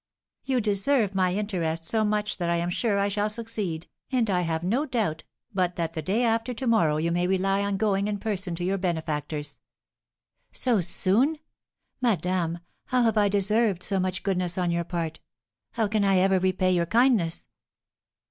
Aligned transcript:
"You 0.43 0.61
deserve 0.61 1.13
my 1.13 1.35
interest 1.35 1.85
so 1.85 2.03
much 2.03 2.37
that 2.39 2.49
I 2.49 2.55
am 2.55 2.71
sure 2.71 2.97
I 2.97 3.07
shall 3.07 3.29
succeed, 3.29 3.87
and 4.11 4.31
I 4.31 4.41
have 4.41 4.63
no 4.63 4.83
doubt 4.83 5.23
but 5.53 5.75
that 5.75 5.93
the 5.93 6.01
day 6.01 6.23
after 6.23 6.55
to 6.55 6.65
morrow 6.65 6.97
you 6.97 7.11
may 7.11 7.27
rely 7.27 7.61
on 7.63 7.77
going 7.77 8.07
in 8.07 8.17
person 8.17 8.55
to 8.55 8.63
your 8.63 8.79
benefactors." 8.79 9.59
"So 10.51 10.81
soon! 10.81 11.37
Madame, 12.01 12.61
how 12.85 13.03
have 13.03 13.15
I 13.15 13.29
deserved 13.29 13.83
so 13.83 13.99
much 13.99 14.23
goodness 14.23 14.57
on 14.57 14.71
your 14.71 14.85
part? 14.85 15.19
How 15.73 15.87
can 15.87 16.03
I 16.03 16.17
ever 16.17 16.39
repay 16.39 16.71
your 16.71 16.87
kindness?" 16.87 17.45